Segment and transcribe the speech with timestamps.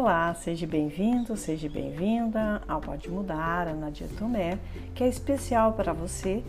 [0.00, 4.58] Olá, seja bem-vindo, seja bem-vinda ao Pode Mudar, a Nadia Tomé,
[4.94, 6.42] que é especial para você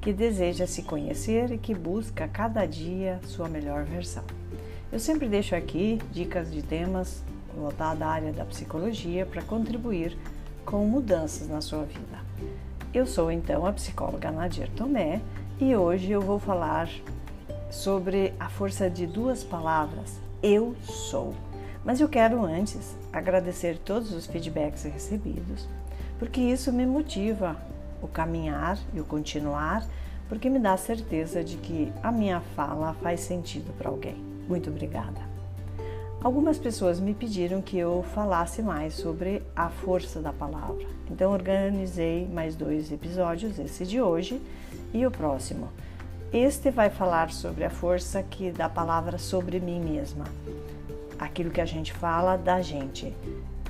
[0.00, 4.24] que deseja se conhecer e que busca cada dia sua melhor versão.
[4.90, 7.22] Eu sempre deixo aqui dicas de temas
[7.54, 10.16] voltados à área da psicologia para contribuir
[10.64, 12.18] com mudanças na sua vida.
[12.94, 15.20] Eu sou então a psicóloga Nadia Tomé
[15.60, 16.88] e hoje eu vou falar
[17.70, 21.34] sobre a força de duas palavras: eu sou.
[21.86, 25.68] Mas eu quero antes agradecer todos os feedbacks recebidos,
[26.18, 27.56] porque isso me motiva
[28.02, 29.86] o caminhar e o continuar,
[30.28, 34.16] porque me dá certeza de que a minha fala faz sentido para alguém.
[34.48, 35.20] Muito obrigada.
[36.20, 40.84] Algumas pessoas me pediram que eu falasse mais sobre a força da palavra.
[41.08, 44.42] Então organizei mais dois episódios, esse de hoje
[44.92, 45.68] e o próximo.
[46.32, 50.24] Este vai falar sobre a força que da palavra sobre mim mesma
[51.18, 53.14] aquilo que a gente fala da gente.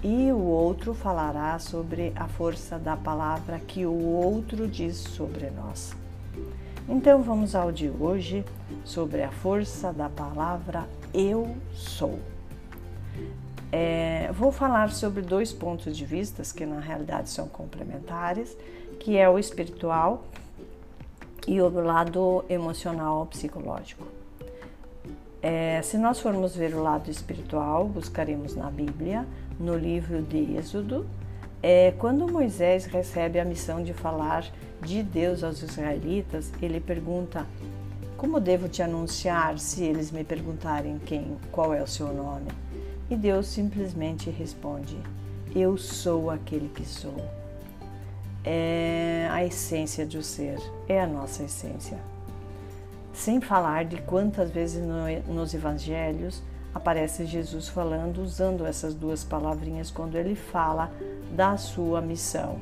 [0.03, 5.95] E o outro falará sobre a força da palavra que o outro diz sobre nós.
[6.89, 8.45] Então vamos ao de hoje
[8.85, 12.19] sobre a força da palavra eu sou.
[13.73, 18.57] É, vou falar sobre dois pontos de vista que na realidade são complementares,
[19.01, 20.25] que é o espiritual
[21.47, 24.16] e o lado emocional psicológico.
[25.49, 29.25] É, se nós formos ver o lado espiritual, buscaremos na Bíblia,
[29.61, 31.07] no livro de Êxodo,
[31.63, 34.45] é, quando Moisés recebe a missão de falar
[34.83, 37.47] de Deus aos israelitas, ele pergunta:
[38.17, 42.51] Como devo te anunciar se eles me perguntarem quem, qual é o seu nome?
[43.09, 44.99] E Deus simplesmente responde:
[45.55, 47.25] Eu sou aquele que sou.
[48.45, 52.16] É a essência do ser, é a nossa essência.
[53.17, 56.43] Sem falar de quantas vezes no, nos evangelhos
[56.75, 60.93] aparece Jesus falando, usando essas duas palavrinhas quando ele fala
[61.35, 62.61] da sua missão.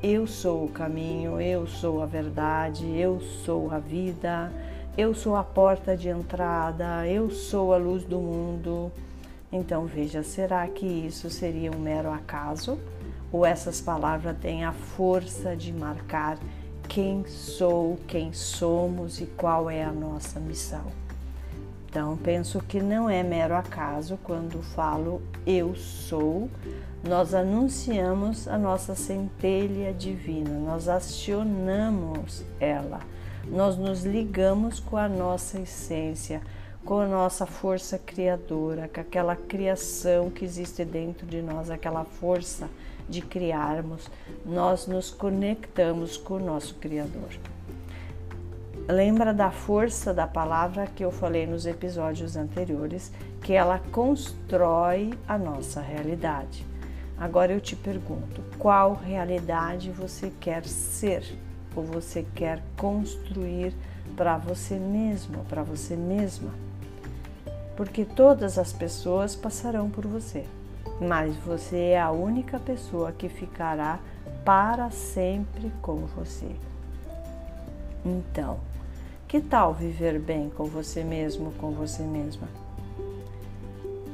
[0.00, 4.52] Eu sou o caminho, eu sou a verdade, eu sou a vida,
[4.96, 8.92] eu sou a porta de entrada, eu sou a luz do mundo.
[9.50, 12.78] Então veja, será que isso seria um mero acaso?
[13.32, 16.38] Ou essas palavras têm a força de marcar
[16.88, 20.84] quem sou, quem somos e qual é a nossa missão.
[21.88, 26.50] Então, penso que não é mero acaso quando falo eu sou,
[27.06, 33.00] nós anunciamos a nossa centelha divina, nós acionamos ela,
[33.46, 36.42] nós nos ligamos com a nossa essência,
[36.84, 42.68] com a nossa força criadora, com aquela criação que existe dentro de nós, aquela força
[43.08, 44.10] de criarmos,
[44.44, 47.30] nós nos conectamos com o nosso Criador.
[48.88, 53.12] Lembra da força da palavra que eu falei nos episódios anteriores,
[53.42, 56.64] que ela constrói a nossa realidade.
[57.18, 61.24] Agora eu te pergunto, qual realidade você quer ser
[61.74, 63.74] ou você quer construir
[64.16, 66.54] para você mesmo, para você mesma?
[67.76, 70.44] Porque todas as pessoas passarão por você
[71.00, 73.98] mas você é a única pessoa que ficará
[74.44, 76.50] para sempre com você.
[78.04, 78.58] Então,
[79.26, 82.48] que tal viver bem com você mesmo, com você mesma?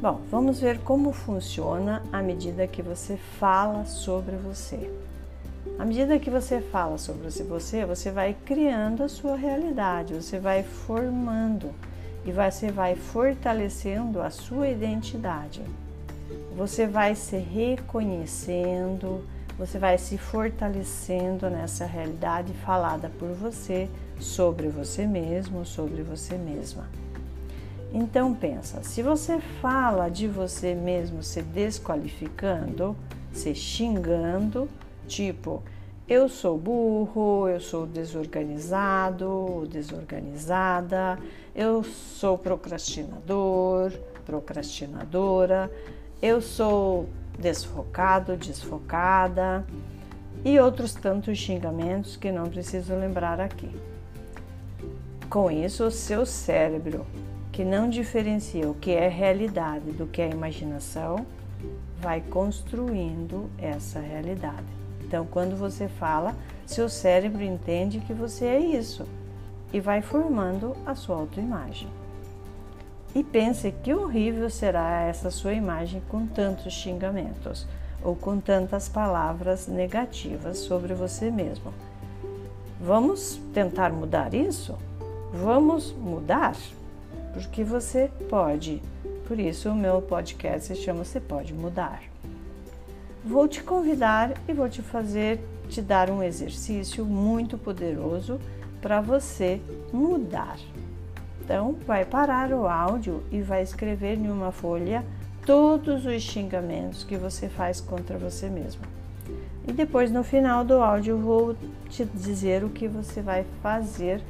[0.01, 4.91] Bom, vamos ver como funciona à medida que você fala sobre você.
[5.79, 10.63] À medida que você fala sobre você, você vai criando a sua realidade, você vai
[10.63, 11.71] formando
[12.25, 15.63] e você vai fortalecendo a sua identidade
[16.57, 19.25] você vai se reconhecendo,
[19.59, 23.89] você vai se fortalecendo nessa realidade falada por você
[24.19, 26.89] sobre você mesmo, sobre você mesma.
[27.93, 32.97] Então pensa, se você fala de você mesmo se desqualificando,
[33.33, 34.69] se xingando,
[35.07, 35.63] tipo
[36.09, 41.19] eu sou burro, eu sou desorganizado, desorganizada,
[41.55, 43.93] eu sou procrastinador,
[44.27, 45.71] procrastinadora,
[46.23, 49.67] eu sou desfocado, desfocada
[50.45, 53.69] e outros tantos xingamentos que não preciso lembrar aqui.
[55.29, 57.05] Com isso, o seu cérebro,
[57.51, 61.27] que não diferencia o que é realidade do que é imaginação,
[62.01, 64.67] vai construindo essa realidade.
[65.03, 69.07] Então, quando você fala, seu cérebro entende que você é isso
[69.73, 71.89] e vai formando a sua autoimagem.
[73.15, 77.67] E pense que horrível será essa sua imagem com tantos xingamentos
[78.03, 81.73] ou com tantas palavras negativas sobre você mesmo.
[82.81, 84.77] Vamos tentar mudar isso?
[85.33, 86.57] Vamos mudar?
[87.33, 88.83] Porque você pode,
[89.27, 92.03] Por isso, o meu podcast se chama Você Pode Mudar.
[93.25, 98.39] Vou te convidar e vou te fazer te dar um exercício muito poderoso
[98.83, 99.61] para você
[99.93, 100.59] mudar.
[101.53, 105.05] Então, vai parar o áudio e vai escrever em uma folha
[105.45, 108.81] todos os xingamentos que você faz contra você mesmo.
[109.69, 111.55] E depois, no final do áudio, vou
[111.91, 114.23] te dizer o que você vai fazer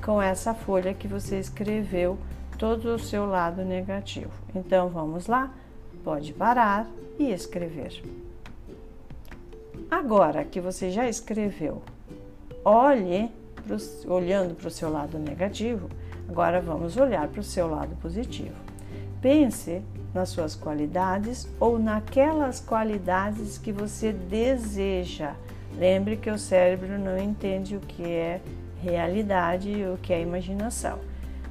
[0.00, 2.16] com essa folha que você escreveu
[2.56, 4.30] todo o seu lado negativo.
[4.54, 5.52] Então, vamos lá?
[6.04, 6.88] Pode parar
[7.18, 8.00] e escrever.
[9.90, 11.82] Agora que você já escreveu,
[12.64, 13.28] olhe,
[14.06, 15.90] olhando para o seu lado negativo,
[16.30, 18.54] agora vamos olhar para o seu lado positivo.
[19.20, 19.82] Pense
[20.14, 25.34] nas suas qualidades ou naquelas qualidades que você deseja.
[25.76, 28.40] Lembre que o cérebro não entende o que é
[28.80, 31.00] realidade e o que é imaginação.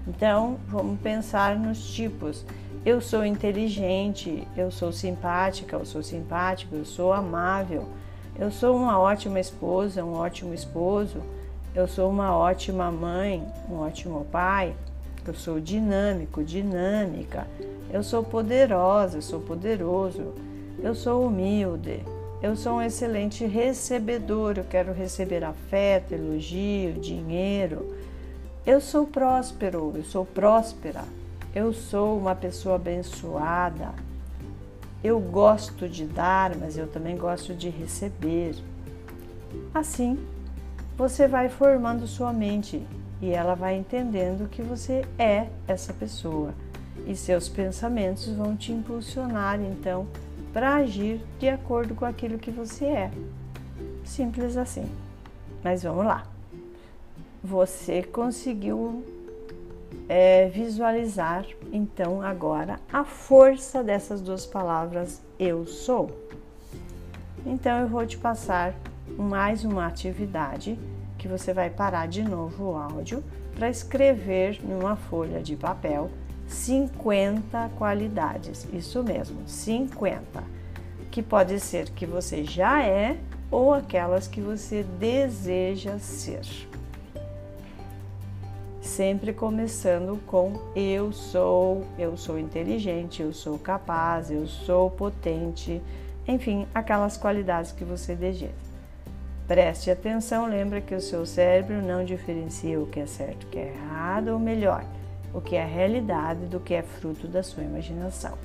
[0.08, 2.46] Então, vamos pensar nos tipos.
[2.86, 7.86] Eu sou inteligente, eu sou simpática, eu sou simpático, eu sou amável,
[8.40, 11.22] eu sou uma ótima esposa, um ótimo esposo,
[11.76, 14.76] eu sou uma ótima mãe, um ótimo pai,
[15.26, 17.48] eu sou dinâmico, dinâmica,
[17.92, 20.34] eu sou poderosa, eu sou poderoso,
[20.82, 22.04] eu sou humilde,
[22.42, 27.94] eu sou um excelente recebedor, eu quero receber afeto, elogio, dinheiro.
[28.66, 31.04] Eu sou próspero, eu sou próspera,
[31.54, 33.90] eu sou uma pessoa abençoada.
[35.04, 38.56] Eu gosto de dar, mas eu também gosto de receber.
[39.74, 40.18] Assim,
[41.00, 42.86] você vai formando sua mente
[43.22, 46.54] e ela vai entendendo que você é essa pessoa
[47.08, 50.06] e seus pensamentos vão te impulsionar então
[50.52, 53.12] para agir de acordo com aquilo que você é.
[54.04, 54.92] Simples assim.
[55.64, 56.28] Mas vamos lá.
[57.42, 59.02] Você conseguiu
[60.10, 66.12] é, visualizar então agora a força dessas duas palavras eu sou.
[67.46, 68.76] Então eu vou te passar
[69.18, 70.78] mais uma atividade
[71.18, 73.24] que você vai parar de novo o áudio
[73.56, 76.10] para escrever numa folha de papel
[76.48, 80.44] 50 qualidades, isso mesmo, 50,
[81.12, 83.18] que pode ser que você já é
[83.52, 86.42] ou aquelas que você deseja ser.
[88.82, 95.82] Sempre começando com eu sou, eu sou inteligente, eu sou capaz, eu sou potente,
[96.28, 98.69] enfim, aquelas qualidades que você deseja.
[99.50, 103.58] Preste atenção, lembra que o seu cérebro não diferencia o que é certo, o que
[103.58, 104.86] é errado ou melhor
[105.34, 108.38] o que é realidade do que é fruto da sua imaginação.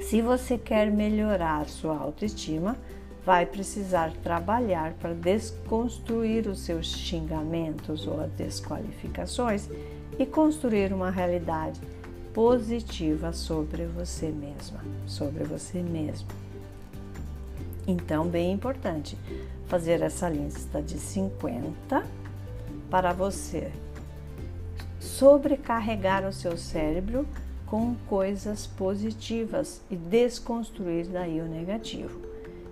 [0.00, 2.76] Se você quer melhorar sua autoestima,
[3.24, 9.70] vai precisar trabalhar para desconstruir os seus xingamentos ou desqualificações
[10.18, 11.80] e construir uma realidade
[12.34, 16.45] positiva sobre você mesma, sobre você mesmo.
[17.86, 19.16] Então, bem importante
[19.66, 22.04] fazer essa lista de 50
[22.90, 23.70] para você
[24.98, 27.26] sobrecarregar o seu cérebro
[27.64, 32.20] com coisas positivas e desconstruir daí o negativo.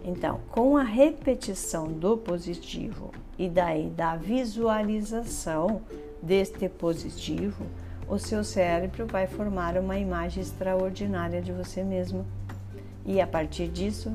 [0.04, 5.80] Então, com a repetição do positivo e daí da visualização
[6.22, 7.64] deste positivo,
[8.06, 12.26] o seu cérebro vai formar uma imagem extraordinária de você mesmo.
[13.06, 14.14] E a partir disso,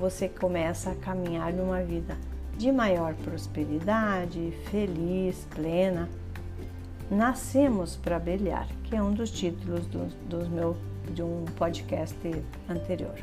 [0.00, 2.16] você começa a caminhar numa vida
[2.56, 6.08] de maior prosperidade, feliz, plena
[7.10, 10.76] Nascemos para brilhar, que é um dos títulos do, do meu,
[11.12, 12.16] de um podcast
[12.68, 13.16] anterior.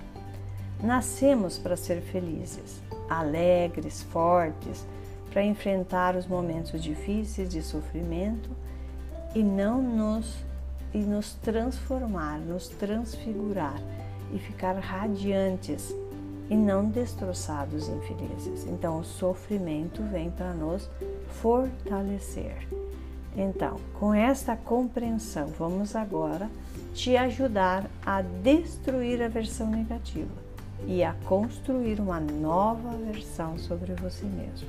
[0.83, 4.85] Nascemos para ser felizes, alegres, fortes,
[5.31, 8.49] para enfrentar os momentos difíceis de sofrimento
[9.33, 10.35] e não nos
[10.93, 13.81] e nos transformar, nos transfigurar
[14.33, 15.95] e ficar radiantes
[16.49, 18.65] e não destroçados infelizes.
[18.67, 20.89] Então o sofrimento vem para nos
[21.41, 22.67] fortalecer.
[23.35, 26.49] Então, com esta compreensão, vamos agora
[26.93, 30.31] te ajudar a destruir a versão negativa
[30.87, 34.67] e a construir uma nova versão sobre você mesmo.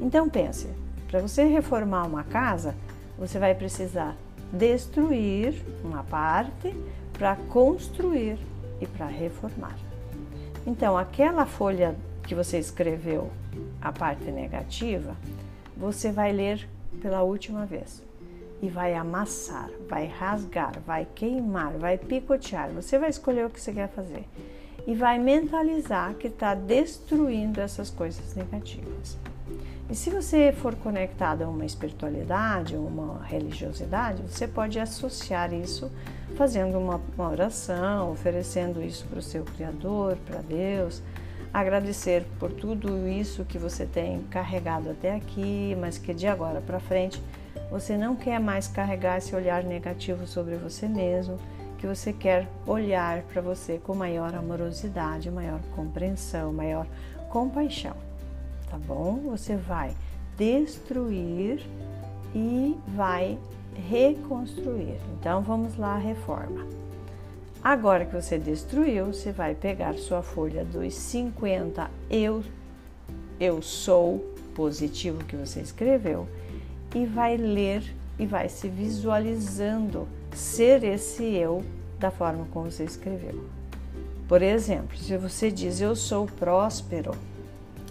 [0.00, 0.68] Então pense,
[1.08, 2.74] para você reformar uma casa,
[3.16, 4.16] você vai precisar
[4.52, 6.74] destruir uma parte
[7.12, 8.38] para construir
[8.80, 9.91] e para reformar.
[10.66, 13.30] Então, aquela folha que você escreveu,
[13.80, 15.16] a parte negativa,
[15.76, 16.68] você vai ler
[17.00, 18.02] pela última vez
[18.62, 22.70] e vai amassar, vai rasgar, vai queimar, vai picotear.
[22.70, 24.24] Você vai escolher o que você quer fazer
[24.86, 29.18] e vai mentalizar que está destruindo essas coisas negativas.
[29.92, 35.92] E se você for conectado a uma espiritualidade, uma religiosidade, você pode associar isso
[36.34, 41.02] fazendo uma, uma oração, oferecendo isso para o seu Criador, para Deus,
[41.52, 46.80] agradecer por tudo isso que você tem carregado até aqui, mas que de agora para
[46.80, 47.22] frente
[47.70, 51.36] você não quer mais carregar esse olhar negativo sobre você mesmo,
[51.76, 56.86] que você quer olhar para você com maior amorosidade, maior compreensão, maior
[57.28, 58.11] compaixão.
[58.72, 59.20] Tá bom?
[59.28, 59.94] Você vai
[60.34, 61.60] destruir
[62.34, 63.38] e vai
[63.90, 64.96] reconstruir.
[65.20, 66.66] Então vamos lá, reforma.
[67.62, 72.42] Agora que você destruiu, você vai pegar sua folha dos 50 eu
[73.38, 74.24] eu sou
[74.54, 76.26] positivo que você escreveu
[76.94, 77.82] e vai ler
[78.18, 81.62] e vai se visualizando ser esse eu
[81.98, 83.44] da forma como você escreveu.
[84.26, 87.12] Por exemplo, se você diz eu sou próspero,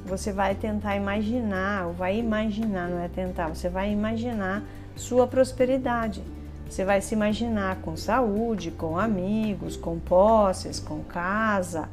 [0.06, 4.64] você vai tentar imaginar, ou vai imaginar, não é tentar, você vai imaginar
[4.96, 6.24] sua prosperidade.
[6.70, 11.90] Você vai se imaginar com saúde, com amigos, com posses, com casa,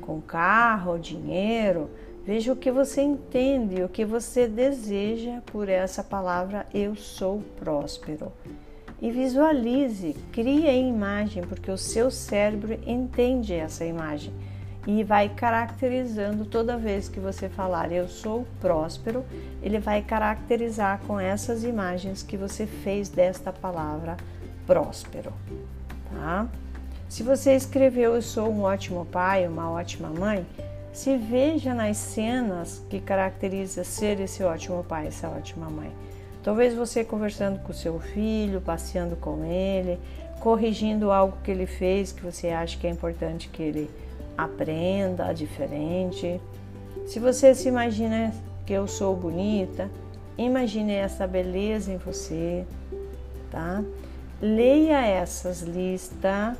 [0.00, 1.88] com carro, dinheiro.
[2.24, 8.32] Veja o que você entende, o que você deseja por essa palavra eu sou próspero.
[9.00, 14.32] E visualize, crie a imagem, porque o seu cérebro entende essa imagem
[14.86, 19.24] e vai caracterizando toda vez que você falar eu sou próspero,
[19.60, 24.16] ele vai caracterizar com essas imagens que você fez desta palavra
[24.64, 25.32] próspero,
[26.12, 26.46] tá?
[27.08, 30.46] Se você escreveu eu sou um ótimo pai, uma ótima mãe,
[30.92, 35.92] se veja nas cenas que caracteriza ser esse ótimo pai, essa ótima mãe.
[36.42, 39.98] Talvez você conversando com seu filho, passeando com ele,
[40.40, 43.90] corrigindo algo que ele fez que você acha que é importante que ele
[44.36, 46.40] aprenda diferente.
[47.06, 48.32] Se você se imagina
[48.64, 49.88] que eu sou bonita,
[50.36, 52.66] imagine essa beleza em você,
[53.50, 53.82] tá?
[54.40, 56.56] Leia essas listas,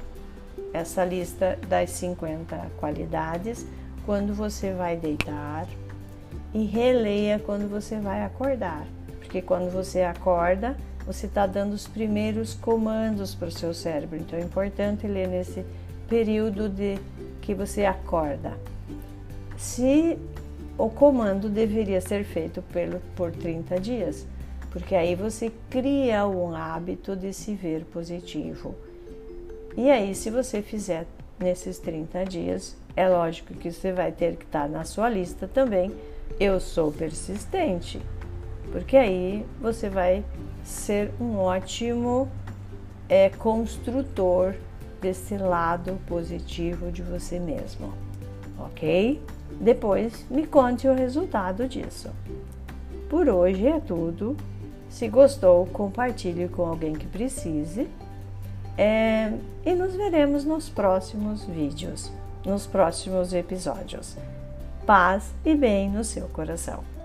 [0.73, 3.67] essa lista das 50 qualidades
[4.05, 5.67] quando você vai deitar
[6.55, 8.87] e releia quando você vai acordar,
[9.19, 14.39] porque quando você acorda, você está dando os primeiros comandos para o seu cérebro, então
[14.39, 15.65] é importante ler nesse
[16.09, 16.99] período de
[17.47, 18.59] que você acorda.
[19.57, 20.19] Se
[20.77, 24.27] o comando deveria ser feito pelo, por 30 dias,
[24.73, 28.75] porque aí você cria um hábito de se ver positivo.
[29.77, 31.07] E aí, se você fizer
[31.39, 35.93] nesses 30 dias, é lógico que você vai ter que estar na sua lista também.
[36.41, 38.03] Eu sou persistente,
[38.73, 40.25] porque aí você vai
[40.65, 42.29] ser um ótimo
[43.09, 44.57] é, construtor
[45.01, 47.93] desse lado positivo de você mesmo,
[48.59, 49.21] ok?
[49.61, 52.11] Depois me conte o resultado disso.
[53.09, 54.37] Por hoje é tudo.
[54.89, 57.89] Se gostou, compartilhe com alguém que precise.
[58.79, 59.33] É,
[59.65, 62.13] e nos veremos nos próximos vídeos,
[62.45, 64.17] nos próximos episódios.
[64.85, 66.96] Paz e bem no seu coração.